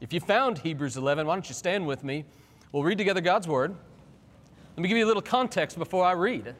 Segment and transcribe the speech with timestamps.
[0.00, 2.24] If you found Hebrews 11, why don't you stand with me?
[2.72, 3.74] We'll read together God's Word.
[4.74, 6.54] Let me give you a little context before I read.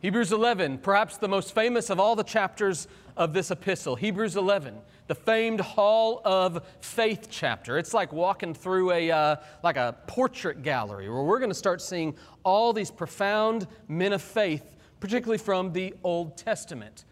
[0.00, 3.96] Hebrews 11, perhaps the most famous of all the chapters of this epistle.
[3.96, 7.76] Hebrews 11, the famed Hall of Faith chapter.
[7.76, 11.82] It's like walking through a, uh, like a portrait gallery where we're going to start
[11.82, 17.04] seeing all these profound men of faith, particularly from the Old Testament.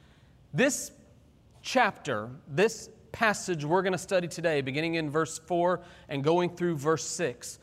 [0.54, 0.92] This
[1.60, 6.76] chapter, this passage we're going to study today, beginning in verse 4 and going through
[6.76, 7.60] verse 6,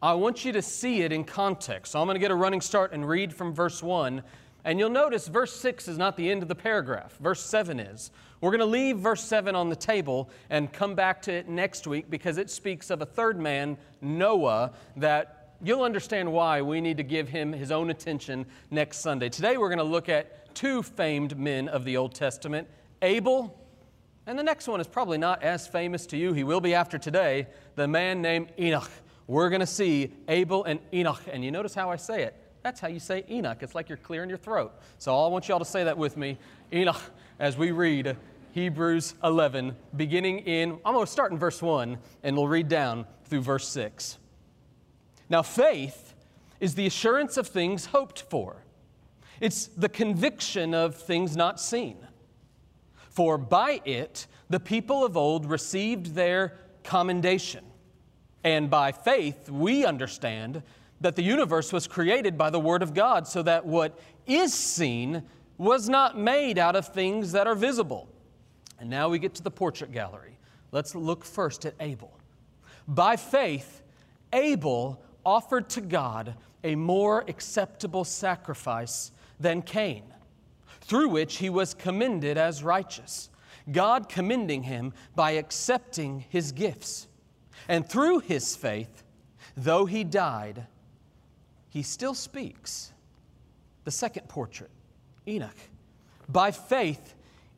[0.00, 1.92] I want you to see it in context.
[1.92, 4.22] So I'm going to get a running start and read from verse 1
[4.64, 8.10] and you'll notice verse 6 is not the end of the paragraph, verse 7 is.
[8.40, 11.86] We're going to leave verse 7 on the table and come back to it next
[11.86, 16.96] week because it speaks of a third man, Noah, that you'll understand why we need
[16.96, 19.28] to give him his own attention next Sunday.
[19.28, 22.66] Today we're going to look at two famed men of the Old Testament
[23.02, 23.63] Abel,
[24.26, 26.32] and the next one is probably not as famous to you.
[26.32, 27.46] He will be after today,
[27.76, 28.90] the man named Enoch.
[29.26, 31.22] We're going to see Abel and Enoch.
[31.30, 33.58] And you notice how I say it that's how you say Enoch.
[33.60, 34.72] It's like you're clearing your throat.
[34.96, 36.38] So I want y'all to say that with me.
[36.72, 37.00] Enoch,
[37.38, 38.16] as we read
[38.52, 43.04] Hebrews 11, beginning in, I'm going to start in verse 1 and we'll read down
[43.26, 44.16] through verse 6.
[45.28, 46.14] Now, faith
[46.58, 48.64] is the assurance of things hoped for,
[49.40, 51.98] it's the conviction of things not seen.
[53.14, 57.64] For by it the people of old received their commendation.
[58.42, 60.62] And by faith we understand
[61.00, 65.22] that the universe was created by the Word of God, so that what is seen
[65.58, 68.08] was not made out of things that are visible.
[68.78, 70.38] And now we get to the portrait gallery.
[70.72, 72.12] Let's look first at Abel.
[72.88, 73.82] By faith,
[74.32, 76.34] Abel offered to God
[76.64, 80.02] a more acceptable sacrifice than Cain,
[80.86, 83.30] through which he was commended as righteous,
[83.70, 87.08] God commending him by accepting his gifts.
[87.68, 89.02] And through his faith,
[89.56, 90.66] though he died,
[91.70, 92.92] he still speaks.
[93.84, 94.70] The second portrait,
[95.26, 95.56] Enoch.
[96.28, 97.14] By faith,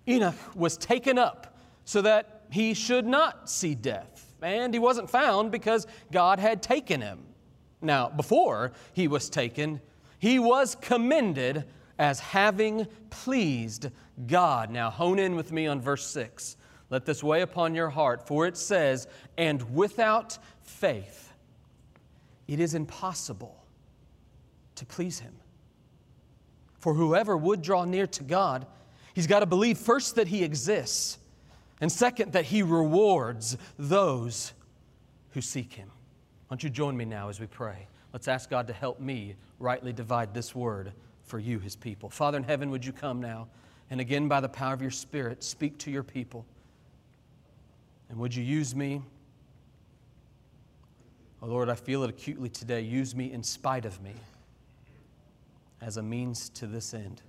[0.08, 4.34] Enoch was taken up so that he should not see death.
[4.40, 7.24] And he wasn't found because God had taken him.
[7.82, 9.80] Now, before he was taken,
[10.18, 11.64] he was commended
[11.98, 13.90] as having pleased
[14.26, 14.70] God.
[14.70, 16.56] Now, hone in with me on verse 6.
[16.90, 21.32] Let this weigh upon your heart, for it says, And without faith,
[22.46, 23.64] it is impossible
[24.76, 25.34] to please Him.
[26.78, 28.66] For whoever would draw near to God,
[29.14, 31.18] he's got to believe first that He exists,
[31.80, 34.52] and second, that He rewards those
[35.30, 35.88] who seek Him.
[35.88, 37.88] Why don't you join me now as we pray?
[38.12, 40.92] Let's ask God to help me rightly divide this word
[41.26, 42.08] for you, His people.
[42.08, 43.48] Father in heaven, would you come now
[43.90, 46.44] and again, by the power of your Spirit, speak to your people?
[48.08, 49.02] And would you use me?
[51.42, 52.80] Oh Lord, I feel it acutely today.
[52.80, 54.14] Use me in spite of me
[55.80, 57.22] as a means to this end.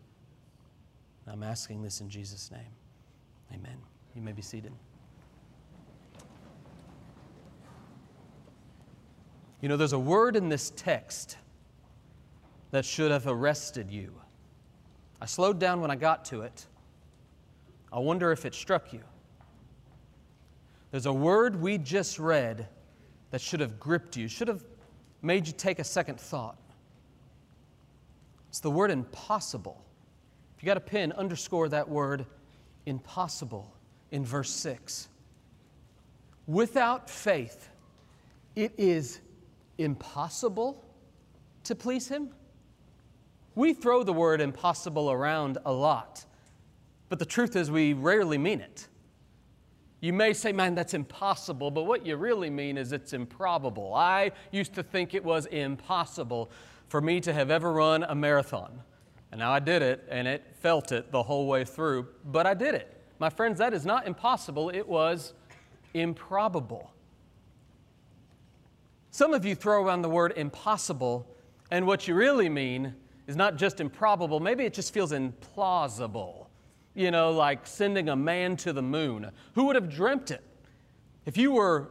[1.27, 2.61] I'm asking this in Jesus' name.
[3.53, 3.77] Amen.
[4.15, 4.71] You may be seated.
[9.61, 11.37] You know, there's a word in this text
[12.71, 14.13] that should have arrested you.
[15.21, 16.65] I slowed down when I got to it.
[17.91, 19.01] I wonder if it struck you.
[20.91, 22.67] There's a word we just read
[23.31, 24.63] that should have gripped you, should have
[25.21, 26.57] made you take a second thought.
[28.49, 29.83] It's the word impossible.
[30.55, 32.25] If you got a pen, underscore that word
[32.85, 33.71] impossible
[34.11, 35.09] in verse 6.
[36.47, 37.69] Without faith,
[38.55, 39.19] it is
[39.77, 40.83] impossible
[41.65, 42.29] to please Him.
[43.57, 46.23] We throw the word impossible around a lot,
[47.09, 48.87] but the truth is we rarely mean it.
[49.99, 53.95] You may say, man, that's impossible, but what you really mean is it's improbable.
[53.95, 56.51] I used to think it was impossible
[56.87, 58.79] for me to have ever run a marathon.
[59.31, 62.53] And now I did it, and it felt it the whole way through, but I
[62.53, 62.95] did it.
[63.17, 65.33] My friends, that is not impossible, it was
[65.95, 66.91] improbable.
[69.09, 71.25] Some of you throw around the word impossible,
[71.71, 72.93] and what you really mean
[73.27, 76.47] is not just improbable, maybe it just feels implausible.
[76.95, 79.29] You know, like sending a man to the moon.
[79.53, 80.43] Who would have dreamt it?
[81.27, 81.89] If you were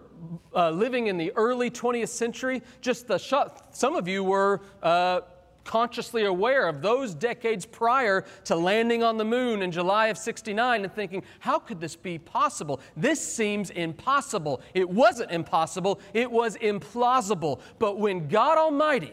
[0.54, 3.34] uh, living in the early 20th century, just the sh-
[3.70, 5.20] some of you were uh,
[5.66, 10.84] consciously aware of those decades prior to landing on the moon in July of 69
[10.84, 12.80] and thinking, how could this be possible?
[12.96, 14.62] This seems impossible.
[14.74, 17.60] It wasn't impossible, it was implausible.
[17.78, 19.12] But when God Almighty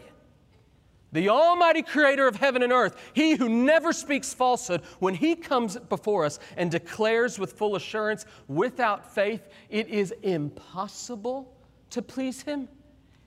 [1.14, 5.78] the Almighty Creator of heaven and earth, He who never speaks falsehood, when He comes
[5.78, 11.56] before us and declares with full assurance, without faith, it is impossible
[11.90, 12.68] to please Him.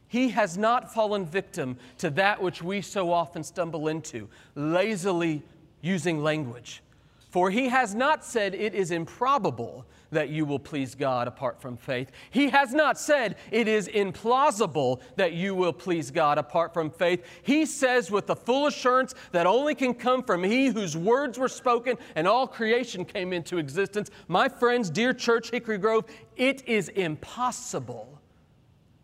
[0.09, 5.41] He has not fallen victim to that which we so often stumble into, lazily
[5.81, 6.83] using language.
[7.29, 11.75] For he has not said it is improbable that you will please God apart from
[11.75, 12.09] faith.
[12.31, 17.25] He has not said it is implausible that you will please God apart from faith.
[17.43, 21.49] He says with the full assurance that only can come from He whose words were
[21.49, 24.09] spoken and all creation came into existence.
[24.29, 26.05] My friends, dear church, Hickory Grove,
[26.37, 28.21] it is impossible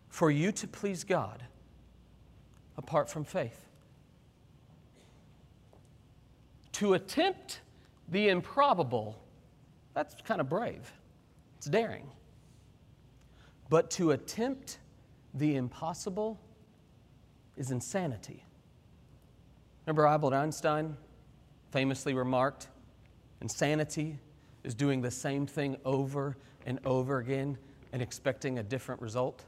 [0.08, 1.44] for you to please God
[2.78, 3.60] apart from faith.
[6.74, 7.60] To attempt
[8.14, 9.20] the improbable,
[9.96, 10.94] that's kind of brave.
[11.58, 12.08] It's daring.
[13.70, 14.78] But to attempt
[15.34, 16.40] the impossible
[17.58, 18.46] is insanity.
[19.86, 20.96] Remember Albert Einstein
[21.72, 22.68] famously remarked,
[23.42, 24.20] insanity
[24.64, 26.38] is doing the same thing over
[26.68, 27.58] and over again
[27.94, 29.44] and expecting a different result?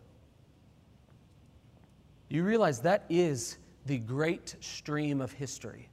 [2.29, 5.87] You realize that is the great stream of history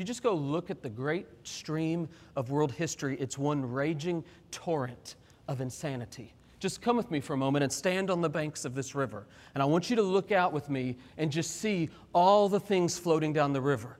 [0.00, 5.16] you just go look at the great stream of world history, it's one raging torrent
[5.46, 6.32] of insanity.
[6.58, 9.26] Just come with me for a moment and stand on the banks of this river.
[9.54, 12.98] And I want you to look out with me and just see all the things
[12.98, 13.98] floating down the river.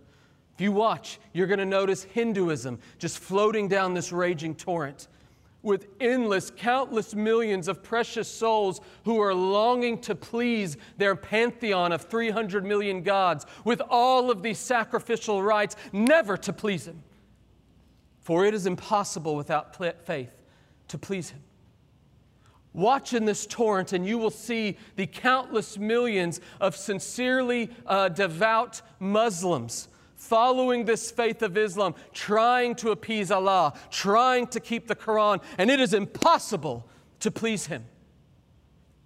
[0.55, 5.09] If you watch, you're going to notice Hinduism just floating down this raging torrent
[5.63, 12.03] with endless, countless millions of precious souls who are longing to please their pantheon of
[12.03, 17.03] 300 million gods, with all of these sacrificial rites, never to please Him.
[18.21, 19.77] For it is impossible without
[20.07, 20.31] faith
[20.89, 21.43] to please Him.
[22.73, 28.81] Watch in this torrent, and you will see the countless millions of sincerely uh, devout
[29.01, 29.89] Muslims
[30.21, 35.71] following this faith of Islam, trying to appease Allah, trying to keep the Quran, and
[35.71, 36.87] it is impossible
[37.21, 37.87] to please Him.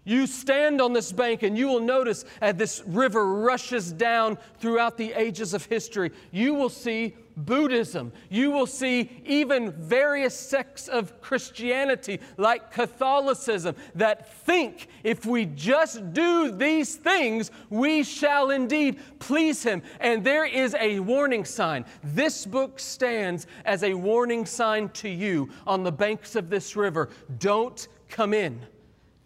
[0.04, 4.96] You stand on this bank and you will notice as this river rushes down throughout
[4.96, 8.12] the ages of history, you will see Buddhism.
[8.30, 16.12] You will see even various sects of Christianity, like Catholicism, that think if we just
[16.12, 19.82] do these things, we shall indeed please Him.
[20.00, 21.84] And there is a warning sign.
[22.02, 27.08] This book stands as a warning sign to you on the banks of this river.
[27.38, 28.60] Don't come in,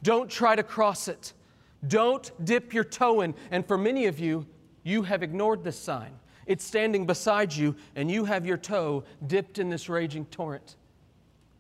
[0.03, 1.33] don't try to cross it,
[1.87, 3.35] don't dip your toe in.
[3.51, 4.47] And for many of you,
[4.83, 6.13] you have ignored this sign.
[6.47, 10.77] It's standing beside you, and you have your toe dipped in this raging torrent.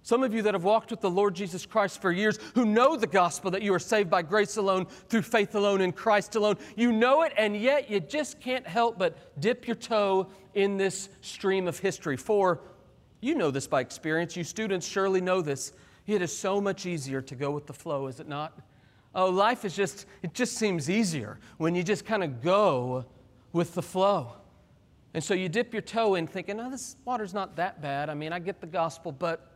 [0.02, 2.96] Some of you that have walked with the Lord Jesus Christ for years, who know
[2.96, 6.56] the gospel that you are saved by grace alone, through faith alone, in Christ alone,
[6.76, 11.10] you know it, and yet you just can't help but dip your toe in this
[11.20, 12.16] stream of history.
[12.16, 12.60] For
[13.20, 15.72] you know this by experience, you students surely know this.
[16.08, 18.58] It is so much easier to go with the flow, is it not?
[19.14, 23.04] Oh, life is just, it just seems easier when you just kind of go
[23.52, 24.32] with the flow.
[25.12, 28.08] And so you dip your toe in thinking, oh, this water's not that bad.
[28.08, 29.52] I mean, I get the gospel, but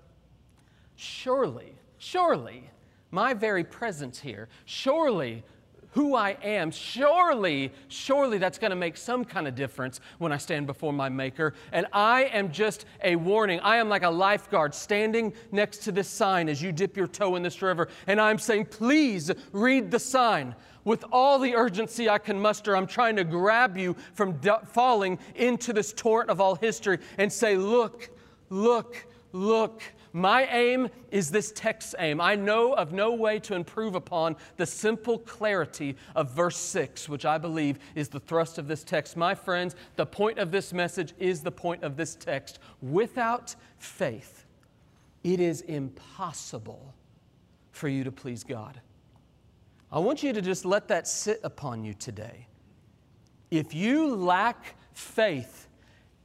[0.97, 2.71] surely, surely,
[3.11, 5.45] my very presence here, surely
[5.93, 10.39] who I am, surely, surely that's going to make some kind of difference when I
[10.39, 11.55] stand before my Maker.
[11.71, 13.61] And I am just a warning.
[13.61, 17.37] I am like a lifeguard standing next to this sign as you dip your toe
[17.37, 17.89] in this river.
[18.06, 22.87] And I'm saying, please read the sign with all the urgency I can muster, I'm
[22.87, 28.11] trying to grab you from falling into this torrent of all history and say, Look,
[28.51, 29.82] look, look.
[30.13, 32.21] My aim is this text's aim.
[32.21, 37.25] I know of no way to improve upon the simple clarity of verse 6, which
[37.25, 39.17] I believe is the thrust of this text.
[39.17, 42.59] My friends, the point of this message is the point of this text.
[42.83, 44.45] Without faith,
[45.25, 46.93] it is impossible
[47.71, 48.81] for you to please God.
[49.91, 52.47] I want you to just let that sit upon you today.
[53.51, 55.69] If you lack faith,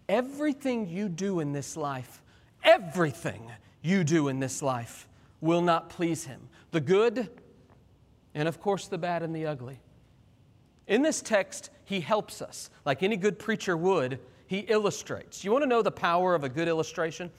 [0.09, 2.21] everything you do in this life,
[2.63, 3.49] everything
[3.81, 5.07] you do in this life
[5.41, 6.49] will not please Him.
[6.71, 7.29] The good,
[8.33, 9.79] and of course, the bad and the ugly.
[10.87, 12.69] In this text, He helps us.
[12.85, 15.43] Like any good preacher would, He illustrates.
[15.43, 17.29] You want to know the power of a good illustration?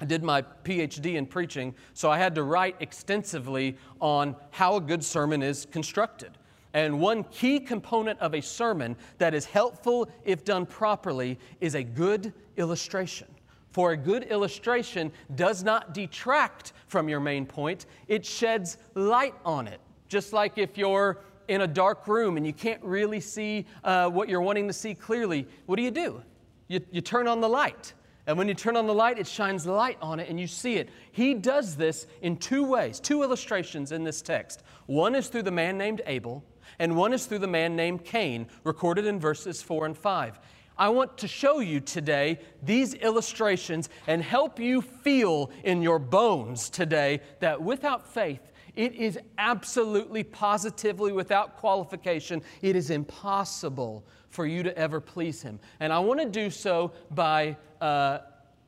[0.00, 4.80] I did my PhD in preaching, so I had to write extensively on how a
[4.80, 6.38] good sermon is constructed.
[6.72, 11.82] And one key component of a sermon that is helpful if done properly is a
[11.82, 13.26] good illustration.
[13.70, 19.68] For a good illustration does not detract from your main point, it sheds light on
[19.68, 19.80] it.
[20.08, 24.28] Just like if you're in a dark room and you can't really see uh, what
[24.28, 26.22] you're wanting to see clearly, what do you do?
[26.68, 27.94] You, you turn on the light.
[28.26, 30.74] And when you turn on the light, it shines light on it and you see
[30.74, 30.90] it.
[31.12, 34.62] He does this in two ways, two illustrations in this text.
[34.84, 36.44] One is through the man named Abel,
[36.78, 40.38] and one is through the man named Cain, recorded in verses 4 and 5.
[40.78, 46.70] I want to show you today these illustrations and help you feel in your bones
[46.70, 54.62] today that without faith, it is absolutely, positively, without qualification, it is impossible for you
[54.62, 55.58] to ever please Him.
[55.80, 58.18] And I want to do so by uh,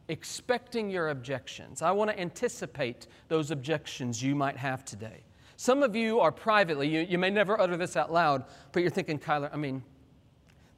[0.08, 1.80] expecting your objections.
[1.80, 5.22] I want to anticipate those objections you might have today.
[5.56, 8.90] Some of you are privately, you, you may never utter this out loud, but you're
[8.90, 9.84] thinking, Kyler, I mean,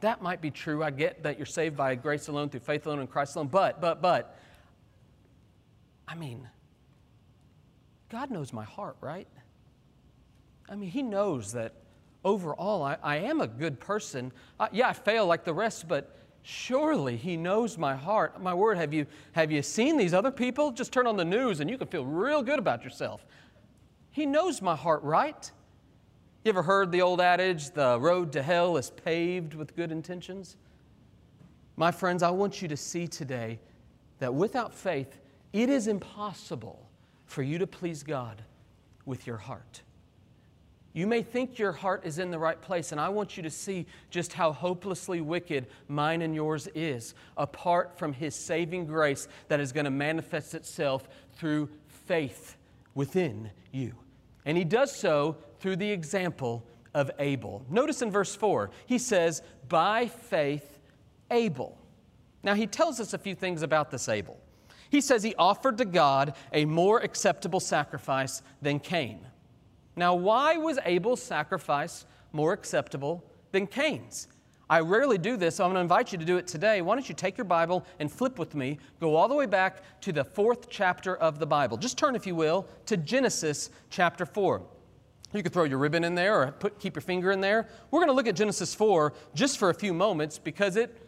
[0.03, 0.83] that might be true.
[0.83, 3.49] I get that you're saved by grace alone, through faith alone, in Christ alone.
[3.49, 4.37] But, but, but,
[6.07, 6.49] I mean,
[8.11, 9.29] God knows my heart, right?
[10.69, 11.73] I mean, He knows that
[12.25, 14.33] overall I, I am a good person.
[14.59, 18.43] Uh, yeah, I fail like the rest, but surely He knows my heart.
[18.43, 20.73] My word, have you, have you seen these other people?
[20.73, 23.25] Just turn on the news and you can feel real good about yourself.
[24.11, 25.51] He knows my heart, right?
[26.45, 30.57] You ever heard the old adage, the road to hell is paved with good intentions?
[31.77, 33.61] My friends, I want you to see today
[34.19, 35.21] that without faith,
[35.53, 36.89] it is impossible
[37.27, 38.43] for you to please God
[39.07, 39.83] with your heart.
[40.95, 43.51] You may think your heart is in the right place, and I want you to
[43.51, 49.61] see just how hopelessly wicked mine and yours is, apart from His saving grace that
[49.61, 52.57] is going to manifest itself through faith
[52.95, 53.95] within you.
[54.45, 57.65] And He does so through the example of Abel.
[57.71, 60.79] Notice in verse 4, he says, By faith,
[61.31, 61.79] Abel.
[62.43, 64.39] Now, he tells us a few things about this Abel.
[64.91, 69.21] He says he offered to God a more acceptable sacrifice than Cain.
[69.97, 74.29] Now, why was Abel's sacrifice more acceptable than Cain's?
[74.73, 76.81] I rarely do this, so I'm going to invite you to do it today.
[76.81, 79.83] Why don't you take your Bible and flip with me, go all the way back
[80.01, 81.77] to the fourth chapter of the Bible.
[81.77, 84.63] Just turn, if you will, to Genesis chapter 4.
[85.35, 87.69] You could throw your ribbon in there or put, keep your finger in there.
[87.91, 91.07] We're going to look at Genesis 4 just for a few moments because it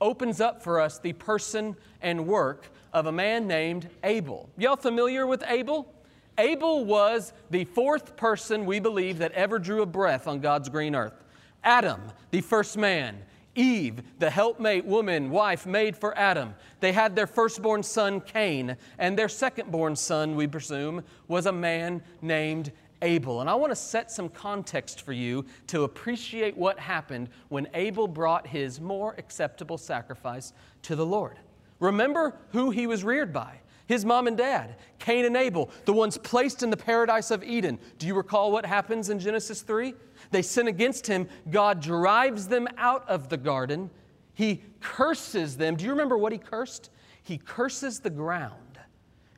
[0.00, 4.48] opens up for us the person and work of a man named Abel.
[4.56, 5.92] Y'all familiar with Abel?
[6.38, 10.94] Abel was the fourth person we believe that ever drew a breath on God's green
[10.94, 11.23] earth.
[11.64, 13.18] Adam, the first man.
[13.56, 16.54] Eve, the helpmate woman, wife made for Adam.
[16.80, 22.02] They had their firstborn son, Cain, and their secondborn son, we presume, was a man
[22.20, 23.40] named Abel.
[23.40, 28.08] And I want to set some context for you to appreciate what happened when Abel
[28.08, 30.52] brought his more acceptable sacrifice
[30.82, 31.38] to the Lord.
[31.78, 36.16] Remember who he was reared by his mom and dad, Cain and Abel, the ones
[36.16, 37.78] placed in the paradise of Eden.
[37.98, 39.94] Do you recall what happens in Genesis 3?
[40.34, 41.28] They sin against him.
[41.48, 43.88] God drives them out of the garden.
[44.32, 45.76] He curses them.
[45.76, 46.90] Do you remember what he cursed?
[47.22, 48.80] He curses the ground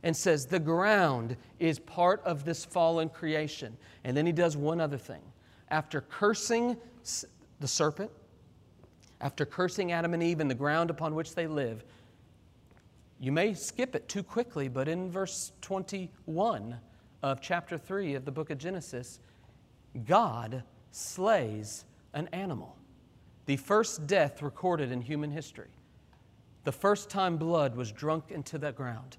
[0.03, 3.77] and says, The ground is part of this fallen creation.
[4.05, 5.21] And then he does one other thing.
[5.69, 6.79] After cursing
[7.61, 8.11] the serpent,
[9.21, 11.85] after cursing Adam and Eve and the ground upon which they live,
[13.21, 16.75] you may skip it too quickly, but in verse 21
[17.23, 19.21] of chapter 3 of the book of Genesis,
[20.07, 20.63] God
[20.97, 21.85] slays
[22.15, 22.77] an animal.
[23.47, 25.71] The first death recorded in human history.
[26.65, 29.17] The first time blood was drunk into the ground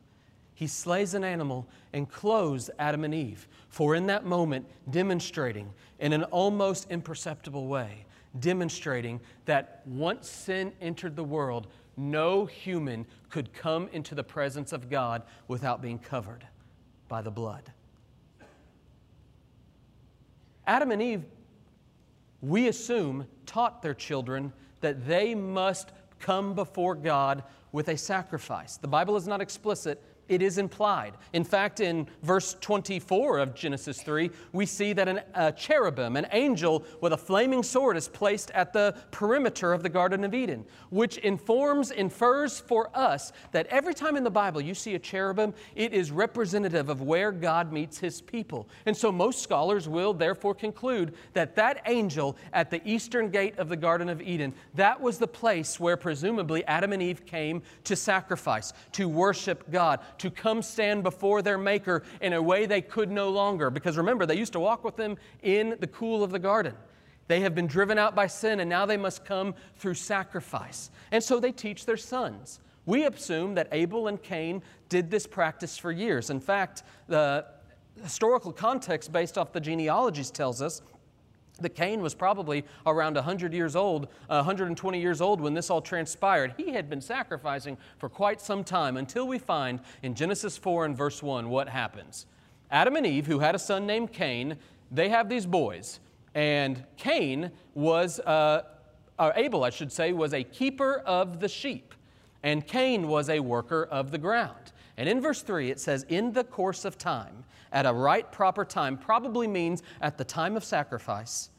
[0.58, 3.48] he slays an animal and clothes Adam and Eve.
[3.70, 8.08] For in that moment, demonstrating in an almost imperceptible way,
[8.40, 14.90] demonstrating that once sin entered the world, no human could come into the presence of
[14.90, 16.44] God without being covered
[17.08, 17.72] by the blood.
[20.66, 21.24] Adam and Eve,
[22.42, 28.78] we assume, taught their children that they must come before God with a sacrifice.
[28.78, 31.14] The Bible is not explicit, it is implied.
[31.34, 36.28] In fact, in verse 24 of Genesis 3, we see that an, a cherubim, an
[36.32, 40.66] angel with a flaming sword, is placed at the perimeter of the Garden of Eden,
[40.90, 45.54] which informs, infers for us that every time in the Bible you see a cherubim,
[45.76, 48.68] it is representative of where God meets his people.
[48.86, 53.70] And so most scholars will therefore conclude that that angel at the eastern gate of
[53.70, 57.96] the Garden of Eden, that was the place where presumably Adam and Eve came to
[57.96, 63.12] sacrifice, to worship God to come stand before their Maker in a way they could
[63.12, 63.70] no longer.
[63.70, 66.74] Because remember, they used to walk with Him in the cool of the garden.
[67.28, 70.92] They have been driven out by sin, and now they must come through sacrifice.
[71.12, 72.60] And so they teach their sons.
[72.86, 76.30] We assume that Abel and Cain did this practice for years.
[76.30, 77.46] In fact, the
[78.02, 80.82] historical context based off the genealogies tells us
[81.58, 86.54] that Cain was probably around 100 years old, 120 years old when this all transpired.
[86.58, 90.98] He had been sacrificing for quite some time until we find in Genesis 4 and
[90.98, 92.26] verse 1 what happens.
[92.70, 94.58] Adam and Eve, who had a son named Cain,
[94.92, 96.00] they have these boys.
[96.36, 98.64] And Cain was, uh,
[99.18, 101.94] or Abel, I should say, was a keeper of the sheep,
[102.44, 104.72] and Cain was a worker of the ground.
[104.98, 108.66] And in verse 3, it says, In the course of time, at a right proper
[108.66, 111.50] time, probably means at the time of sacrifice,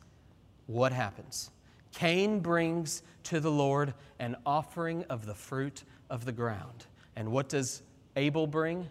[0.66, 1.50] what happens?
[1.92, 6.86] Cain brings to the Lord an offering of the fruit of the ground.
[7.16, 7.82] And what does
[8.16, 8.88] Abel bring?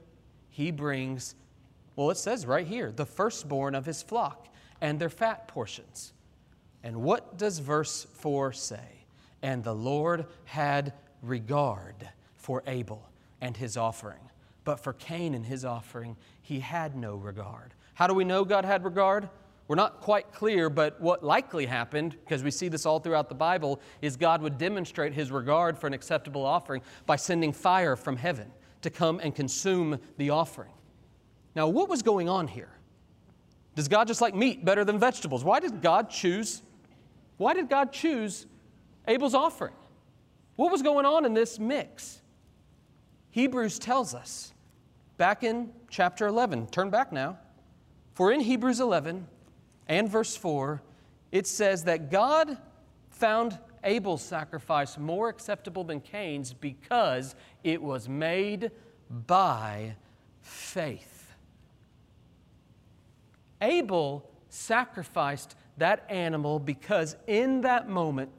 [0.49, 1.35] He brings,
[1.95, 4.47] well, it says right here, the firstborn of his flock
[4.81, 6.13] and their fat portions.
[6.83, 9.05] And what does verse 4 say?
[9.41, 13.09] And the Lord had regard for Abel
[13.41, 14.26] and his offering.
[14.67, 17.73] But for Cain and his offering, he had no regard.
[17.93, 19.29] How do we know God had regard?
[19.69, 23.33] We're not quite clear, but what likely happened, because we see this all throughout the
[23.33, 28.17] Bible, is God would demonstrate his regard for an acceptable offering by sending fire from
[28.17, 30.73] heaven to come and consume the offering.
[31.55, 32.73] Now, what was going on here?
[33.73, 35.45] Does God just like meat better than vegetables?
[35.45, 36.61] Why did God choose?
[37.37, 38.47] Why did God choose
[39.07, 39.75] Abel's offering?
[40.57, 42.21] What was going on in this mix?
[43.31, 44.51] Hebrews tells us
[45.17, 47.37] back in chapter 11, turn back now.
[48.13, 49.27] For in Hebrews 11,
[49.87, 50.81] and verse 4,
[51.31, 52.57] it says that God
[53.09, 58.71] found Abel's sacrifice more acceptable than Cain's because it was made
[59.09, 59.95] by
[60.41, 61.35] faith.
[63.61, 68.31] Abel sacrificed that animal because in that moment,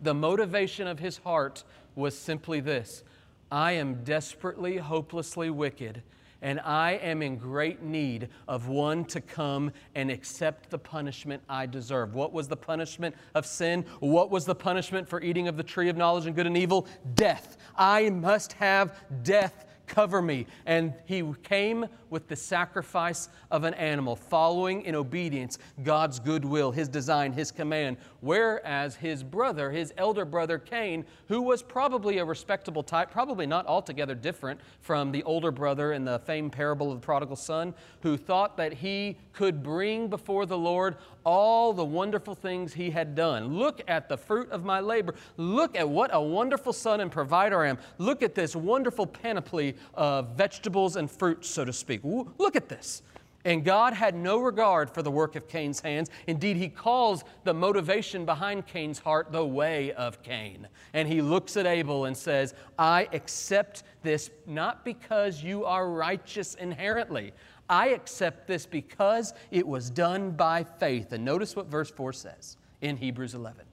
[0.00, 1.64] the motivation of his heart
[1.94, 3.02] was simply this
[3.50, 6.02] I am desperately, hopelessly wicked
[6.42, 11.66] and I am in great need of one to come and accept the punishment I
[11.66, 12.14] deserve.
[12.14, 13.84] What was the punishment of sin?
[14.00, 16.86] What was the punishment for eating of the tree of knowledge and good and evil?
[17.14, 17.56] Death.
[17.76, 20.46] I must have death cover me.
[20.66, 26.70] And he came with the sacrifice of an animal, following in obedience God's good will,
[26.70, 27.96] his design, his command.
[28.20, 33.66] Whereas his brother, his elder brother Cain, who was probably a respectable type, probably not
[33.66, 38.16] altogether different from the older brother in the famed parable of the prodigal son, who
[38.16, 43.54] thought that he could bring before the Lord all the wonderful things he had done.
[43.54, 45.14] Look at the fruit of my labor.
[45.36, 47.78] Look at what a wonderful son and provider I am.
[47.98, 51.97] Look at this wonderful panoply of vegetables and fruits, so to speak.
[52.02, 53.02] Look at this.
[53.44, 56.10] And God had no regard for the work of Cain's hands.
[56.26, 60.66] Indeed, he calls the motivation behind Cain's heart the way of Cain.
[60.92, 66.56] And he looks at Abel and says, I accept this not because you are righteous
[66.56, 67.32] inherently.
[67.70, 71.12] I accept this because it was done by faith.
[71.12, 73.64] And notice what verse 4 says in Hebrews 11.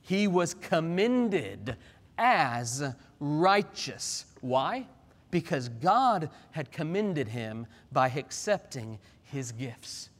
[0.00, 1.76] He was commended
[2.16, 2.82] as
[3.20, 4.24] righteous.
[4.40, 4.86] Why?
[5.30, 10.10] Because God had commended him by accepting his gifts.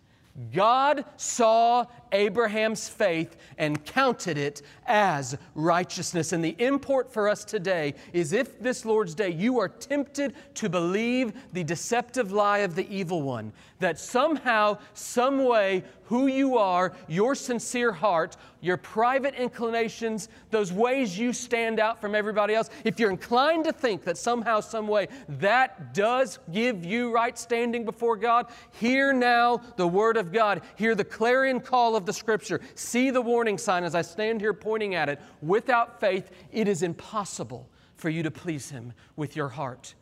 [0.52, 6.32] God saw Abraham's faith and counted it as righteousness.
[6.32, 10.68] And the import for us today is if this Lord's Day you are tempted to
[10.68, 16.94] believe the deceptive lie of the evil one, that somehow, some way, who you are,
[17.06, 22.98] your sincere heart, your private inclinations, those ways you stand out from everybody else, if
[22.98, 28.16] you're inclined to think that somehow, some way, that does give you right standing before
[28.16, 30.62] God, hear now the Word of God.
[30.76, 32.62] Hear the clarion call of the Scripture.
[32.74, 35.20] See the warning sign as I stand here pointing at it.
[35.42, 39.94] Without faith, it is impossible for you to please Him with your heart.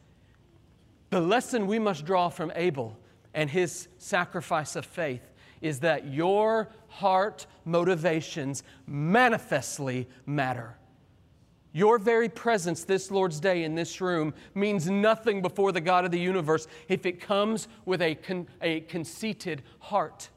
[1.11, 2.97] The lesson we must draw from Abel
[3.37, 10.77] and his sacrifice of faith is that your heart motivations manifestly matter.
[11.73, 16.11] Your very presence this Lord's Day in this room means nothing before the God of
[16.11, 20.31] the universe if it comes with a, con- a conceited heart.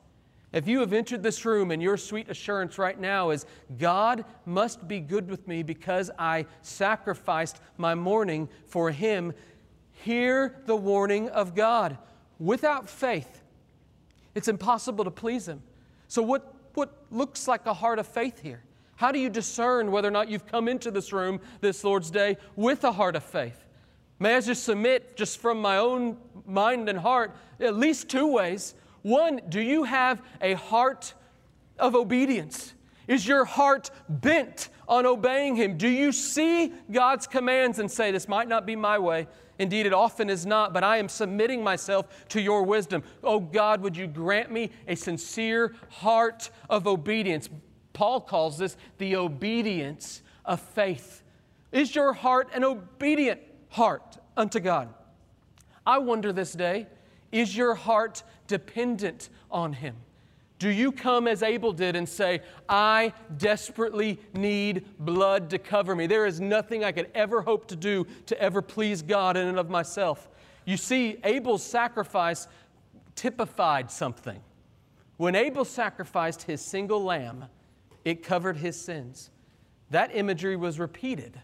[0.51, 3.45] If you have entered this room and your sweet assurance right now is,
[3.77, 9.33] God must be good with me because I sacrificed my morning for Him,
[9.91, 11.97] hear the warning of God.
[12.39, 13.43] Without faith,
[14.33, 15.62] it's impossible to please Him.
[16.07, 18.63] So, what, what looks like a heart of faith here?
[18.95, 22.38] How do you discern whether or not you've come into this room this Lord's Day
[22.55, 23.65] with a heart of faith?
[24.19, 28.73] May I just submit, just from my own mind and heart, at least two ways.
[29.01, 31.13] One, do you have a heart
[31.77, 32.73] of obedience?
[33.07, 35.77] Is your heart bent on obeying Him?
[35.77, 39.27] Do you see God's commands and say, This might not be my way,
[39.59, 43.03] Indeed, it often is not, but I am submitting myself to your wisdom.
[43.21, 47.49] Oh God, would you grant me a sincere heart of obedience?
[47.91, 51.23] Paul calls this the obedience of faith.
[51.73, 54.93] Is your heart an obedient heart unto God?
[55.85, 56.88] I wonder this day,
[57.31, 59.95] is your heart dependent on Him?
[60.59, 66.05] Do you come as Abel did and say, I desperately need blood to cover me?
[66.05, 69.57] There is nothing I could ever hope to do to ever please God in and
[69.57, 70.27] of myself.
[70.65, 72.47] You see, Abel's sacrifice
[73.15, 74.41] typified something.
[75.15, 77.45] When Abel sacrificed his single lamb,
[78.03, 79.29] it covered his sins.
[79.91, 81.39] That imagery was repeated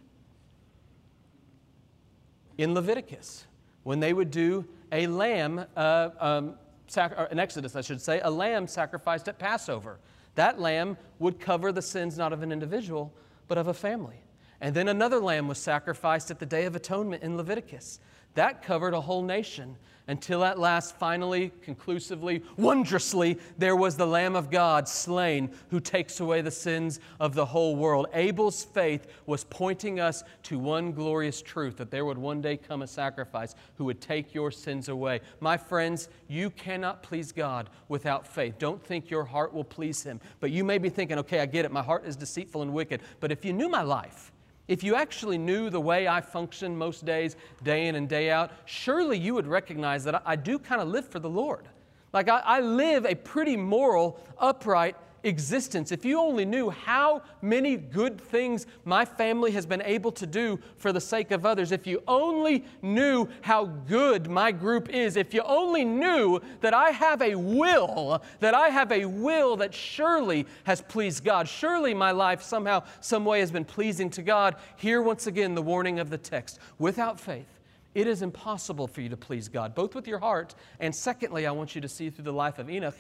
[2.57, 3.45] in Leviticus
[3.83, 6.55] when they would do a lamb uh, um,
[6.87, 9.99] sac- in Exodus, I should say, a lamb sacrificed at Passover.
[10.35, 13.13] That lamb would cover the sins not of an individual,
[13.47, 14.21] but of a family.
[14.61, 17.99] And then another lamb was sacrificed at the Day of Atonement in Leviticus.
[18.35, 19.75] That covered a whole nation
[20.07, 26.19] until at last, finally, conclusively, wondrously, there was the Lamb of God slain who takes
[26.19, 28.07] away the sins of the whole world.
[28.13, 32.83] Abel's faith was pointing us to one glorious truth that there would one day come
[32.83, 35.21] a sacrifice who would take your sins away.
[35.39, 38.59] My friends, you cannot please God without faith.
[38.59, 40.21] Don't think your heart will please Him.
[40.39, 41.71] But you may be thinking, okay, I get it.
[41.71, 43.01] My heart is deceitful and wicked.
[43.19, 44.31] But if you knew my life,
[44.67, 48.51] if you actually knew the way I function most days, day in and day out,
[48.65, 51.67] surely you would recognize that I do kind of live for the Lord.
[52.13, 54.95] Like I, I live a pretty moral, upright,
[55.25, 60.25] existence, if you only knew how many good things my family has been able to
[60.25, 65.17] do for the sake of others, if you only knew how good my group is,
[65.17, 69.73] if you only knew that I have a will, that I have a will that
[69.73, 74.55] surely has pleased God, surely my life somehow, some way has been pleasing to God,
[74.77, 76.59] here once again the warning of the text.
[76.77, 77.59] Without faith,
[77.95, 81.51] it is impossible for you to please God, both with your heart, and secondly, I
[81.51, 82.95] want you to see through the life of Enoch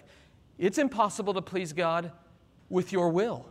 [0.57, 2.11] it's impossible to please God
[2.69, 3.45] with your will.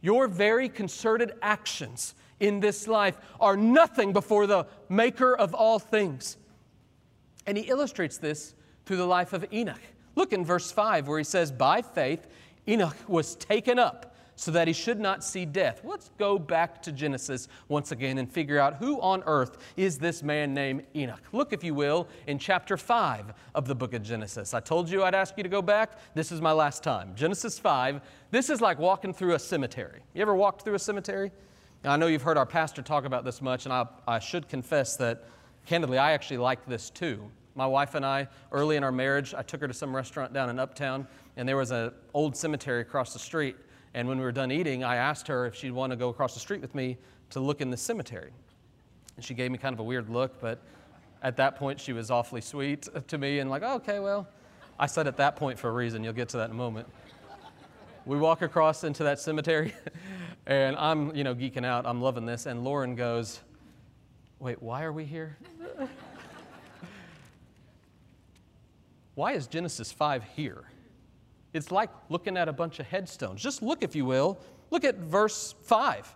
[0.00, 6.36] Your very concerted actions in this life are nothing before the maker of all things.
[7.46, 9.80] And he illustrates this through the life of Enoch.
[10.14, 12.26] Look in verse 5 where he says, By faith,
[12.68, 15.80] Enoch was taken up so that he should not see death.
[15.84, 20.22] Let's go back to Genesis once again and figure out who on earth is this
[20.22, 21.22] man named Enoch.
[21.32, 24.54] Look, if you will, in chapter 5 of the book of Genesis.
[24.54, 25.98] I told you I'd ask you to go back.
[26.14, 27.14] This is my last time.
[27.14, 28.00] Genesis 5.
[28.30, 30.00] This is like walking through a cemetery.
[30.14, 31.30] You ever walked through a cemetery?
[31.84, 34.48] Now, I know you've heard our pastor talk about this much, and I, I should
[34.48, 35.24] confess that,
[35.66, 37.30] candidly, I actually like this too.
[37.54, 40.48] My wife and I, early in our marriage, I took her to some restaurant down
[40.48, 43.56] in Uptown, and there was an old cemetery across the street.
[43.94, 46.34] And when we were done eating, I asked her if she'd want to go across
[46.34, 46.98] the street with me
[47.30, 48.32] to look in the cemetery.
[49.16, 50.60] And she gave me kind of a weird look, but
[51.22, 54.26] at that point, she was awfully sweet to me and like, oh, okay, well,
[54.78, 56.02] I said at that point for a reason.
[56.02, 56.88] You'll get to that in a moment.
[58.04, 59.72] We walk across into that cemetery,
[60.46, 61.86] and I'm, you know, geeking out.
[61.86, 62.44] I'm loving this.
[62.44, 63.40] And Lauren goes,
[64.40, 65.38] wait, why are we here?
[69.14, 70.64] why is Genesis 5 here?
[71.54, 73.40] It's like looking at a bunch of headstones.
[73.40, 74.38] Just look, if you will.
[74.70, 76.14] Look at verse 5.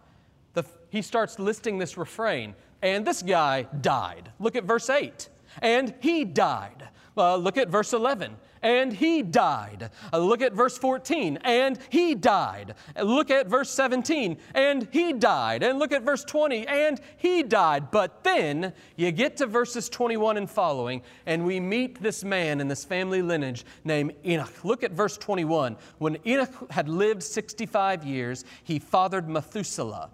[0.54, 4.32] The, he starts listing this refrain, and this guy died.
[4.40, 5.28] Look at verse 8.
[5.62, 6.88] And he died.
[7.16, 9.90] Uh, look at verse 11 and he died.
[10.12, 12.74] Uh, look at verse 14, and he died.
[12.96, 15.62] Uh, look at verse 17, and he died.
[15.62, 17.90] And look at verse 20, and he died.
[17.90, 22.68] But then you get to verses 21 and following, and we meet this man in
[22.68, 24.64] this family lineage named Enoch.
[24.64, 25.76] Look at verse 21.
[25.98, 30.10] When Enoch had lived 65 years, he fathered Methuselah.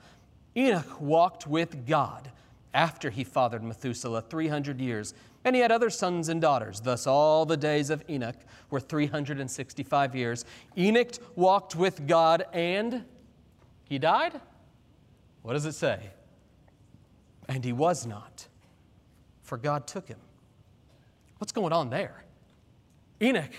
[0.57, 2.30] Enoch walked with God
[2.72, 6.80] after he fathered Methuselah 300 years and he had other sons and daughters.
[6.80, 8.37] Thus, all the days of Enoch
[8.70, 10.44] were 365 years.
[10.76, 13.04] Enoch walked with God and
[13.85, 14.40] he died?
[15.42, 16.11] What does it say?
[17.48, 18.48] And he was not,
[19.42, 20.18] for God took him.
[21.38, 22.24] What's going on there?
[23.20, 23.52] Enoch,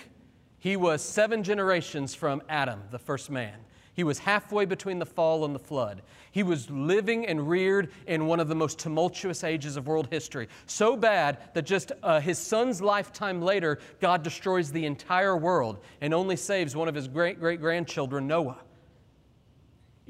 [0.58, 3.54] he was seven generations from Adam, the first man.
[3.96, 6.02] He was halfway between the fall and the flood.
[6.30, 10.48] He was living and reared in one of the most tumultuous ages of world history.
[10.66, 16.12] So bad that just uh, his son's lifetime later, God destroys the entire world and
[16.12, 18.58] only saves one of his great great grandchildren, Noah.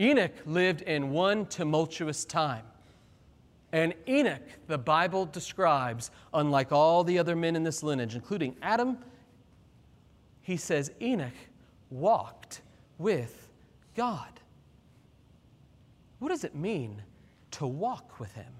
[0.00, 2.64] Enoch lived in one tumultuous time.
[3.70, 8.98] And Enoch, the Bible describes, unlike all the other men in this lineage, including Adam,
[10.42, 11.32] he says Enoch
[11.88, 12.62] walked
[12.98, 13.45] with
[13.96, 14.40] God.
[16.18, 17.02] What does it mean
[17.52, 18.52] to walk with Him?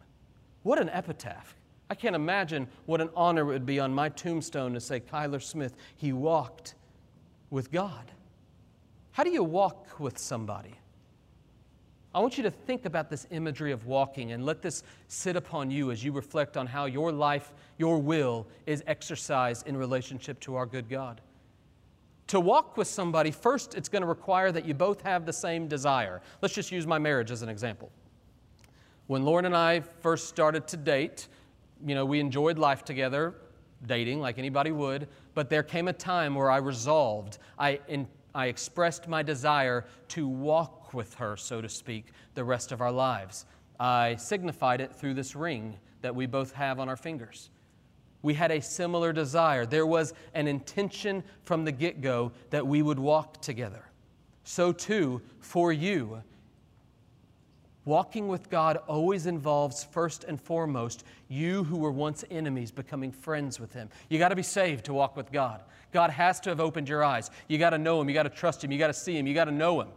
[0.62, 1.54] What an epitaph.
[1.88, 5.40] I can't imagine what an honor it would be on my tombstone to say, Kyler
[5.40, 6.74] Smith, he walked
[7.50, 8.10] with God.
[9.12, 10.74] How do you walk with somebody?
[12.14, 15.70] I want you to think about this imagery of walking and let this sit upon
[15.70, 20.56] you as you reflect on how your life, your will, is exercised in relationship to
[20.56, 21.20] our good God.
[22.28, 25.68] To walk with somebody, first, it's going to require that you both have the same
[25.68, 26.20] desire.
[26.42, 27.90] Let's just use my marriage as an example.
[29.06, 31.28] When Lauren and I first started to date,
[31.86, 33.34] you know, we enjoyed life together,
[33.86, 38.46] dating like anybody would, but there came a time where I resolved, I, in, I
[38.46, 43.46] expressed my desire to walk with her, so to speak, the rest of our lives.
[43.78, 47.50] I signified it through this ring that we both have on our fingers.
[48.22, 49.66] We had a similar desire.
[49.66, 53.84] There was an intention from the get go that we would walk together.
[54.44, 56.22] So, too, for you,
[57.84, 63.58] walking with God always involves, first and foremost, you who were once enemies becoming friends
[63.58, 63.88] with Him.
[64.08, 65.62] You got to be saved to walk with God.
[65.92, 67.30] God has to have opened your eyes.
[67.48, 68.08] You got to know Him.
[68.08, 68.70] You got to trust Him.
[68.70, 69.26] You got to see Him.
[69.26, 69.88] You got to know Him.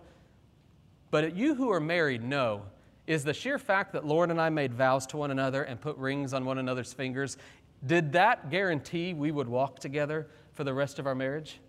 [1.12, 2.64] But you who are married know
[3.08, 5.98] is the sheer fact that Lauren and I made vows to one another and put
[5.98, 7.38] rings on one another's fingers,
[7.86, 11.60] did that guarantee we would walk together for the rest of our marriage?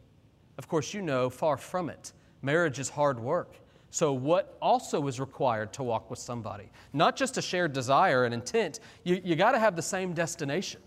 [0.59, 2.13] Of course, you know, far from it.
[2.43, 3.57] Marriage is hard work.
[3.93, 6.71] So, what also is required to walk with somebody?
[6.93, 10.81] Not just a shared desire and intent, you, you got to have the same destination.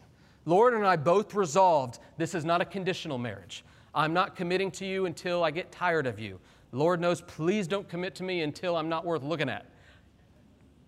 [0.45, 3.63] Lauren and I both resolved this is not a conditional marriage.
[3.93, 6.39] I'm not committing to you until I get tired of you.
[6.71, 9.65] Lord knows, please don't commit to me until I'm not worth looking at.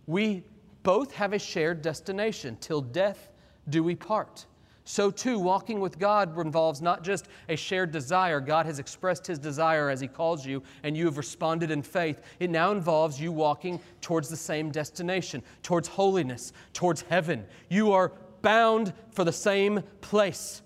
[0.08, 0.44] We
[0.84, 2.58] both have a shared destination.
[2.60, 3.30] Till death
[3.70, 4.46] do we part.
[4.88, 8.40] So, too, walking with God involves not just a shared desire.
[8.40, 12.22] God has expressed his desire as he calls you, and you have responded in faith.
[12.40, 17.46] It now involves you walking towards the same destination, towards holiness, towards heaven.
[17.68, 18.12] You are
[18.44, 20.62] bound for the same place.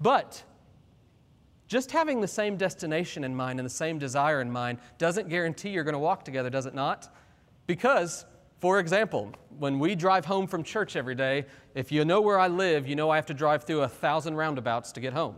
[0.00, 0.44] But
[1.66, 5.70] just having the same destination in mind and the same desire in mind doesn't guarantee
[5.70, 7.12] you're going to walk together, does it not?
[7.66, 8.24] Because,
[8.58, 12.48] for example, when we drive home from church every day, if you know where I
[12.48, 15.36] live, you know I have to drive through a thousand roundabouts to get home.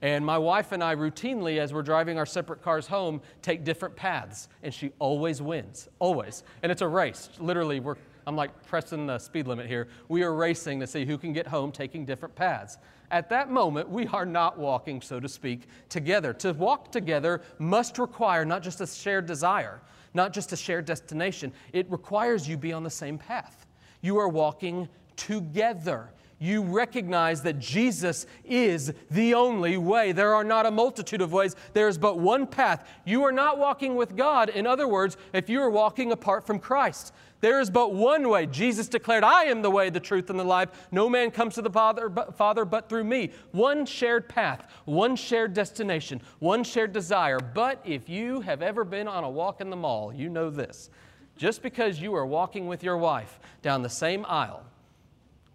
[0.00, 3.96] And my wife and I routinely, as we're driving our separate cars home, take different
[3.96, 6.44] paths, and she always wins, always.
[6.62, 7.30] And it's a race.
[7.40, 9.88] Literally, we're, I'm like pressing the speed limit here.
[10.08, 12.78] We are racing to see who can get home taking different paths.
[13.10, 16.32] At that moment, we are not walking, so to speak, together.
[16.34, 19.80] To walk together must require not just a shared desire,
[20.14, 23.66] not just a shared destination, it requires you be on the same path.
[24.00, 26.10] You are walking together.
[26.38, 30.12] You recognize that Jesus is the only way.
[30.12, 32.88] There are not a multitude of ways, there is but one path.
[33.04, 34.48] You are not walking with God.
[34.48, 38.46] In other words, if you are walking apart from Christ, there is but one way.
[38.46, 40.88] Jesus declared, I am the way, the truth, and the life.
[40.90, 43.30] No man comes to the Father but, Father but through me.
[43.52, 47.38] One shared path, one shared destination, one shared desire.
[47.38, 50.90] But if you have ever been on a walk in the mall, you know this.
[51.36, 54.64] Just because you are walking with your wife down the same aisle,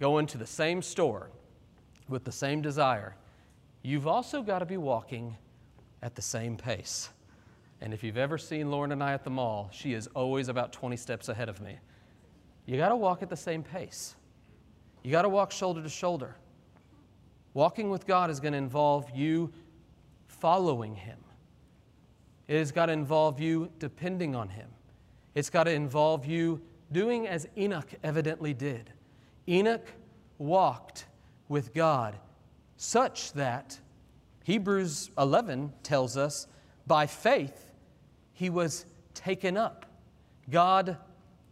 [0.03, 1.29] going to the same store
[2.09, 3.15] with the same desire,
[3.83, 5.37] you've also got to be walking
[6.01, 7.07] at the same pace.
[7.79, 10.73] And if you've ever seen Lauren and I at the mall, she is always about
[10.73, 11.77] 20 steps ahead of me.
[12.65, 14.17] You got to walk at the same pace.
[15.03, 16.35] You got to walk shoulder to shoulder.
[17.53, 19.53] Walking with God is going to involve you
[20.27, 21.19] following Him.
[22.49, 24.67] It has got to involve you depending on Him.
[25.33, 26.59] It's got to involve you
[26.91, 28.91] doing as Enoch evidently did.
[29.47, 29.87] Enoch
[30.37, 31.05] walked
[31.47, 32.15] with God
[32.77, 33.79] such that
[34.43, 36.47] Hebrews 11 tells us
[36.85, 37.71] by faith
[38.33, 39.85] he was taken up.
[40.49, 40.97] God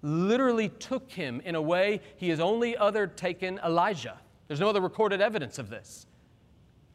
[0.01, 4.19] literally took him in a way he has only other taken Elijah.
[4.47, 6.06] There's no other recorded evidence of this.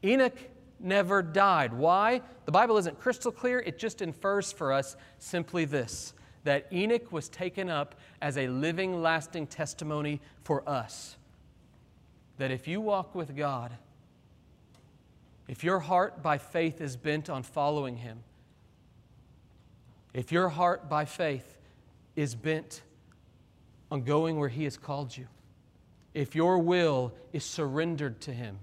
[0.04, 0.37] Enoch
[0.78, 1.72] never died.
[1.72, 2.20] Why?
[2.44, 3.61] The Bible isn't crystal clear.
[3.61, 6.12] It just infers for us simply this
[6.46, 11.16] that Enoch was taken up as a living, lasting testimony for us.
[12.38, 13.72] That if you walk with God,
[15.48, 18.20] if your heart by faith is bent on following Him,
[20.14, 21.59] if your heart by faith
[22.14, 22.82] is bent
[23.90, 25.26] on going where He has called you,
[26.14, 28.61] if your will is surrendered to Him,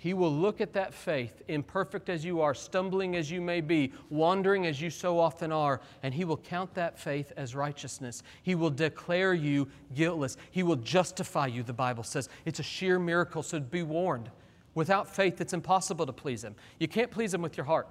[0.00, 3.92] He will look at that faith, imperfect as you are, stumbling as you may be,
[4.08, 8.22] wandering as you so often are, and He will count that faith as righteousness.
[8.42, 10.38] He will declare you guiltless.
[10.52, 12.30] He will justify you, the Bible says.
[12.46, 14.30] It's a sheer miracle, so be warned.
[14.74, 16.56] Without faith, it's impossible to please Him.
[16.78, 17.86] You can't please Him with your heart.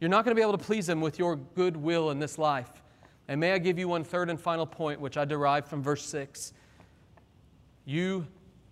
[0.00, 2.38] You're not going to be able to please Him with your good will in this
[2.38, 2.70] life.
[3.28, 6.06] And may I give you one third and final point, which I derive from verse
[6.06, 6.54] 6.
[7.84, 8.26] You,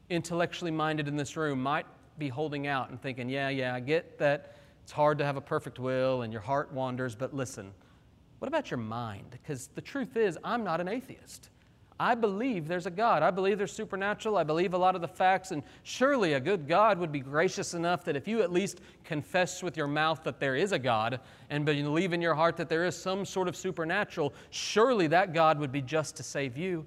[0.09, 1.85] intellectually minded in this room, might
[2.19, 5.41] be holding out and thinking, yeah, yeah, I get that it's hard to have a
[5.41, 7.73] perfect will and your heart wanders, but listen,
[8.39, 9.27] what about your mind?
[9.31, 11.51] Because the truth is, I'm not an atheist.
[12.01, 13.25] I believe there's a God.
[13.25, 14.37] I believe there's supernatural.
[14.37, 17.75] I believe a lot of the facts, and surely a good God would be gracious
[17.75, 21.21] enough that if you at least confess with your mouth that there is a God
[21.51, 25.59] and believe in your heart that there is some sort of supernatural, surely that God
[25.59, 26.87] would be just to save you.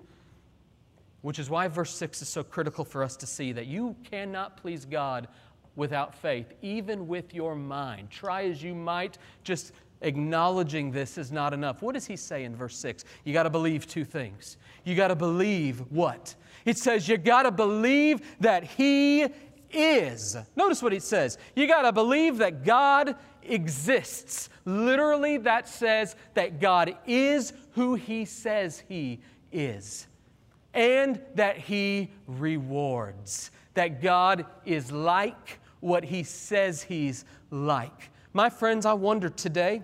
[1.22, 4.58] Which is why verse 6 is so critical for us to see that you cannot
[4.58, 5.28] please God
[5.76, 8.10] without faith, even with your mind.
[8.10, 11.82] Try as you might, just acknowledging this is not enough.
[11.82, 13.06] What does he say in verse 6?
[13.24, 14.58] You got to believe two things.
[14.84, 16.36] You got to believe what?
[16.66, 19.28] It says you got to believe that he
[19.72, 20.36] is.
[20.56, 21.38] Notice what it says.
[21.56, 24.50] You got to believe that God exists.
[24.66, 30.08] Literally, that says that God is who he says he is,
[30.74, 33.52] and that he rewards.
[33.74, 38.10] That God is like what he says he's like.
[38.34, 39.84] My friends, I wonder today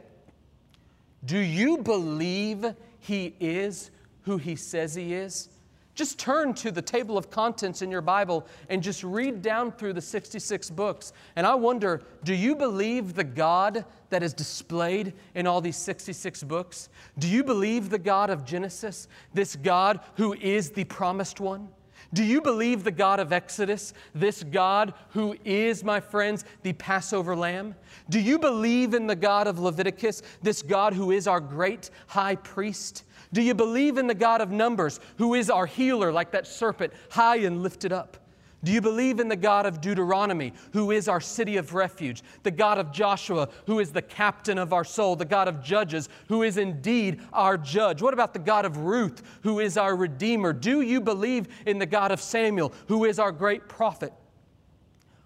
[1.26, 2.65] do you believe
[3.00, 5.50] he is who he says he is?
[5.98, 9.94] Just turn to the table of contents in your Bible and just read down through
[9.94, 11.12] the 66 books.
[11.36, 16.44] And I wonder do you believe the God that is displayed in all these 66
[16.44, 16.90] books?
[17.18, 21.68] Do you believe the God of Genesis, this God who is the promised one?
[22.14, 27.36] Do you believe the God of Exodus, this God who is, my friends, the Passover
[27.36, 27.74] lamb?
[28.08, 32.36] Do you believe in the God of Leviticus, this God who is our great high
[32.36, 33.04] priest?
[33.34, 36.94] Do you believe in the God of Numbers, who is our healer, like that serpent,
[37.10, 38.18] high and lifted up?
[38.63, 42.24] Do you believe in the God of Deuteronomy, who is our city of refuge?
[42.42, 45.16] The God of Joshua, who is the captain of our soul?
[45.16, 48.02] The God of Judges, who is indeed our judge?
[48.02, 50.54] What about the God of Ruth, who is our Redeemer?
[50.54, 54.12] Do you believe in the God of Samuel, who is our great prophet?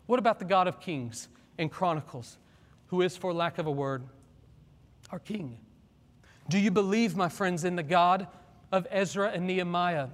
[0.08, 2.38] What about the God of Kings and Chronicles,
[2.88, 4.04] who is, for lack of a word,
[5.10, 5.58] our King?
[6.52, 8.28] Do you believe, my friends, in the God
[8.74, 10.10] of Ezra and Nehemiah?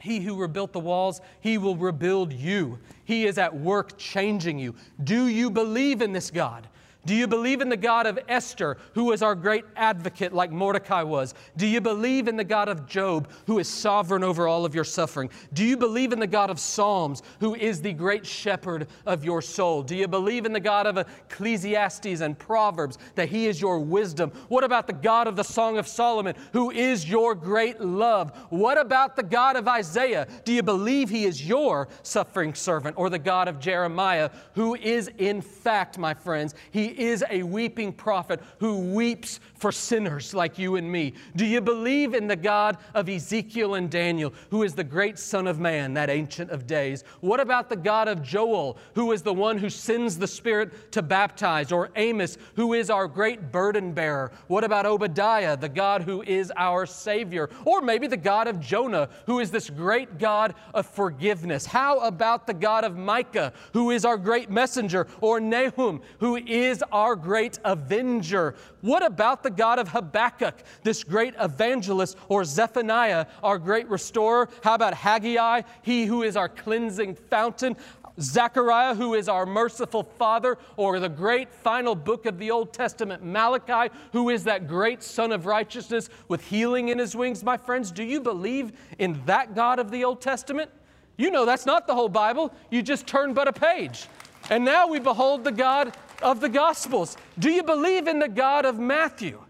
[0.00, 2.78] He who rebuilt the walls, he will rebuild you.
[3.04, 4.74] He is at work changing you.
[5.04, 6.68] Do you believe in this God?
[7.06, 11.02] Do you believe in the God of Esther, who is our great advocate like Mordecai
[11.02, 11.32] was?
[11.56, 14.84] Do you believe in the God of Job, who is sovereign over all of your
[14.84, 15.30] suffering?
[15.54, 19.40] Do you believe in the God of Psalms, who is the great shepherd of your
[19.40, 19.82] soul?
[19.82, 24.30] Do you believe in the God of Ecclesiastes and Proverbs, that he is your wisdom?
[24.48, 28.36] What about the God of the Song of Solomon, who is your great love?
[28.50, 30.26] What about the God of Isaiah?
[30.44, 32.98] Do you believe he is your suffering servant?
[32.98, 37.92] Or the God of Jeremiah, who is in fact, my friends, he is a weeping
[37.92, 41.14] prophet who weeps for sinners like you and me?
[41.36, 45.46] Do you believe in the God of Ezekiel and Daniel, who is the great Son
[45.46, 47.04] of Man, that Ancient of Days?
[47.20, 51.02] What about the God of Joel, who is the one who sends the Spirit to
[51.02, 51.72] baptize?
[51.72, 54.32] Or Amos, who is our great burden bearer?
[54.46, 57.50] What about Obadiah, the God who is our Savior?
[57.64, 61.66] Or maybe the God of Jonah, who is this great God of forgiveness?
[61.66, 65.06] How about the God of Micah, who is our great messenger?
[65.20, 68.54] Or Nahum, who is our great avenger.
[68.80, 74.48] What about the God of Habakkuk, this great evangelist, or Zephaniah, our great restorer?
[74.62, 77.76] How about Haggai, he who is our cleansing fountain?
[78.20, 83.22] Zechariah, who is our merciful Father, or the great final book of the Old Testament,
[83.22, 87.92] Malachi, who is that great Son of righteousness with healing in his wings, my friends,
[87.92, 90.70] do you believe in that God of the Old Testament?
[91.16, 92.52] You know that's not the whole Bible.
[92.70, 94.06] You just turn but a page.
[94.50, 97.16] And now we behold the God of the Gospels.
[97.38, 99.40] Do you believe in the God of Matthew,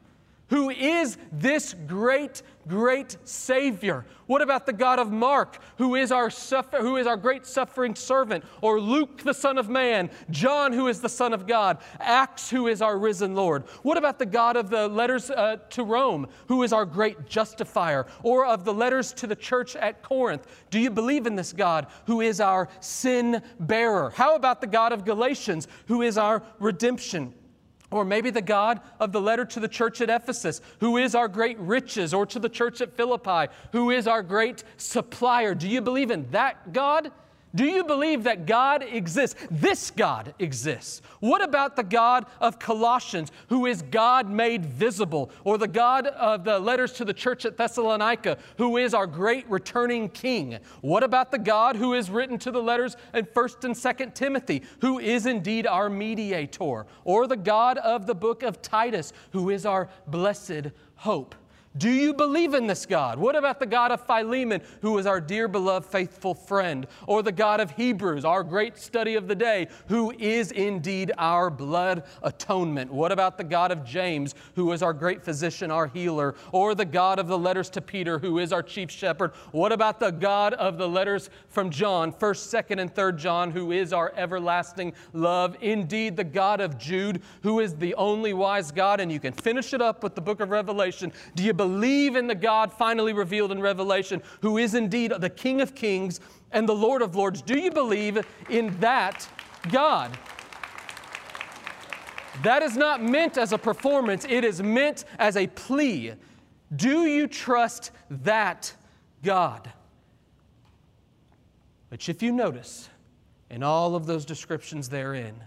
[0.49, 4.05] who is this great great Savior?
[4.27, 7.95] What about the God of Mark, who is our, suffer- who is our great suffering
[7.95, 8.45] servant?
[8.61, 10.11] Or Luke, the Son of Man?
[10.31, 11.79] John, who is the Son of God?
[11.99, 13.65] Acts, who is our risen Lord?
[13.83, 18.07] What about the God of the letters uh, to Rome, who is our great justifier?
[18.23, 20.47] Or of the letters to the church at Corinth?
[20.71, 24.11] Do you believe in this God, who is our sin bearer?
[24.11, 27.33] How about the God of Galatians, who is our redemption?
[27.91, 31.29] Or maybe the God of the letter to the church at Ephesus, who is our
[31.29, 35.55] great riches, or to the church at Philippi, who is our great supplier.
[35.55, 37.11] Do you believe in that God?
[37.55, 39.47] Do you believe that God exists?
[39.51, 41.01] This God exists.
[41.21, 45.31] What about the God of Colossians, who is God made visible?
[45.45, 49.49] Or the God of the letters to the church at Thessalonica, who is our great
[49.49, 50.59] returning King?
[50.83, 54.63] What about the God who is written to the letters in 1st and 2nd Timothy,
[54.81, 56.87] who is indeed our mediator?
[57.05, 61.35] Or the God of the book of Titus, who is our blessed hope?
[61.79, 63.19] Do you believe in this God?
[63.21, 66.89] What about the God of Philemon, who is our dear, beloved, faithful friend?
[67.07, 71.51] Or the God of Hebrews, our great study of the day, who is indeed our
[71.51, 72.93] blood atonement?
[72.93, 76.35] What about the God of James, who is our great physician, our healer?
[76.51, 79.33] Or the God of the letters to Peter, who is our chief shepherd?
[79.53, 83.71] What about the God of the letters from John, 1st, 2nd, and 3rd John, who
[83.71, 85.57] is our everlasting love?
[85.61, 88.99] Indeed, the God of Jude, who is the only wise God.
[88.99, 91.13] And you can finish it up with the book of Revelation.
[91.37, 91.68] Do you believe
[92.17, 96.21] in the God finally revealed in Revelation, who is indeed the King of kings
[96.53, 97.43] and the Lord of lords?
[97.43, 99.29] Do you believe in that
[99.71, 100.17] God?
[102.43, 106.15] That is not meant as a performance, it is meant as a plea.
[106.75, 108.75] Do you trust that
[109.23, 109.73] God?
[111.89, 112.89] Which, if you notice,
[113.51, 115.43] in all of those descriptions therein,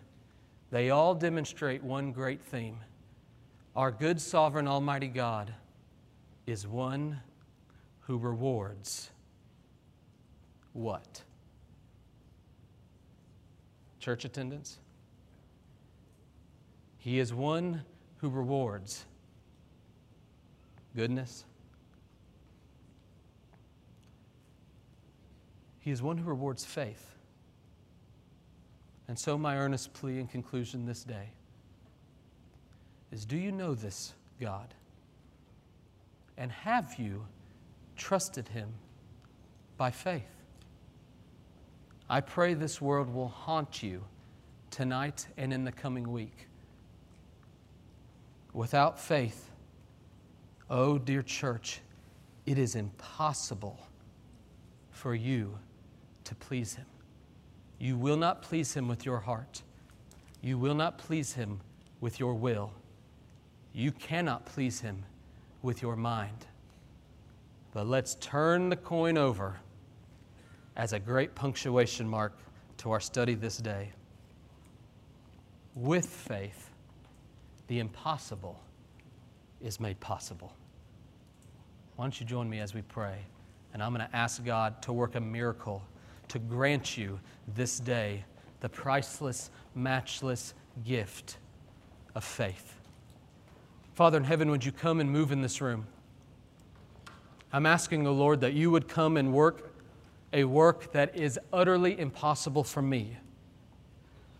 [0.71, 2.79] they all demonstrate one great theme.
[3.75, 5.53] Our good, sovereign, almighty God
[6.47, 7.19] is one
[8.01, 9.09] who rewards
[10.73, 11.23] what?
[13.99, 14.79] Church attendance?
[16.97, 17.83] He is one
[18.17, 19.05] who rewards
[20.95, 21.45] goodness.
[25.79, 27.15] He is one who rewards faith.
[29.07, 31.31] And so, my earnest plea in conclusion this day
[33.11, 34.73] is do you know this God?
[36.41, 37.27] And have you
[37.95, 38.73] trusted him
[39.77, 40.41] by faith?
[42.09, 44.03] I pray this word will haunt you
[44.71, 46.47] tonight and in the coming week.
[48.53, 49.51] Without faith,
[50.67, 51.79] oh dear church,
[52.47, 53.79] it is impossible
[54.89, 55.59] for you
[56.23, 56.87] to please him.
[57.77, 59.61] You will not please him with your heart.
[60.41, 61.59] You will not please him
[61.99, 62.71] with your will.
[63.73, 65.03] You cannot please him
[65.61, 66.45] with your mind.
[67.73, 69.57] But let's turn the coin over
[70.75, 72.37] as a great punctuation mark
[72.77, 73.91] to our study this day.
[75.75, 76.69] With faith,
[77.67, 78.59] the impossible
[79.61, 80.53] is made possible.
[81.95, 83.19] Why don't you join me as we pray?
[83.73, 85.81] And I'm going to ask God to work a miracle
[86.29, 87.19] to grant you
[87.55, 88.25] this day
[88.59, 90.53] the priceless, matchless
[90.85, 91.37] gift
[92.15, 92.80] of faith.
[93.93, 95.85] Father in heaven, would you come and move in this room?
[97.51, 99.71] I'm asking the Lord that you would come and work
[100.33, 103.17] a work that is utterly impossible for me,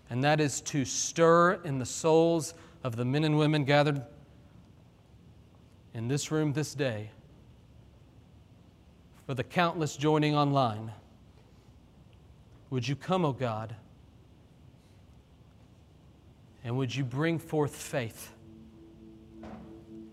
[0.09, 4.01] and that is to stir in the souls of the men and women gathered
[5.93, 7.09] in this room this day,
[9.25, 10.91] for the countless joining online.
[12.69, 13.75] Would you come, O God,
[16.63, 18.31] and would you bring forth faith?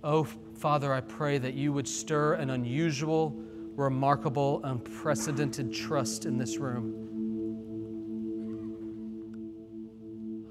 [0.05, 0.25] Oh,
[0.55, 3.35] Father, I pray that you would stir an unusual,
[3.75, 7.05] remarkable, unprecedented trust in this room.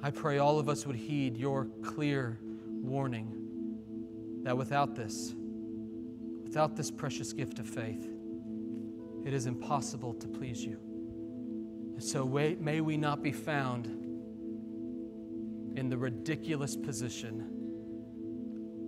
[0.04, 3.34] I pray all of us would heed your clear warning
[4.44, 5.34] that without this,
[6.44, 8.08] without this precious gift of faith,
[9.26, 10.78] it is impossible to please you.
[11.94, 13.88] And so may we not be found
[15.78, 17.57] in the ridiculous position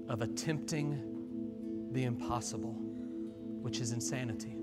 [0.09, 2.75] of attempting the impossible,
[3.61, 4.55] which is insanity.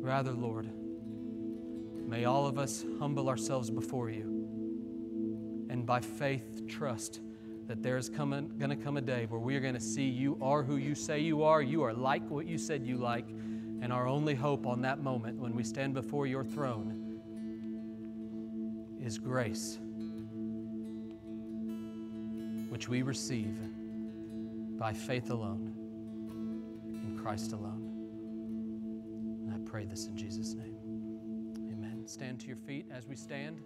[0.00, 0.70] Rather, Lord,
[2.08, 7.20] may all of us humble ourselves before you and by faith trust
[7.66, 10.36] that there is going to come a day where we are going to see you
[10.42, 13.92] are who you say you are, you are like what you said you like, and
[13.92, 17.20] our only hope on that moment when we stand before your throne
[19.00, 19.78] is grace,
[22.70, 23.56] which we receive
[24.80, 25.74] by faith alone,
[27.04, 27.92] in Christ alone.
[29.46, 30.74] And I pray this in Jesus' name.
[31.70, 32.02] Amen.
[32.06, 33.60] Stand to your feet as we stand.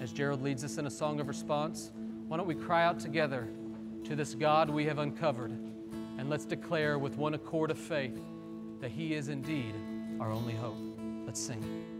[0.00, 1.92] As Gerald leads us in a song of response,
[2.26, 3.46] why don't we cry out together
[4.04, 5.50] to this God we have uncovered
[6.18, 8.18] and let's declare with one accord of faith
[8.80, 9.74] that He is indeed
[10.18, 10.78] our only hope.
[11.26, 11.93] Let's sing.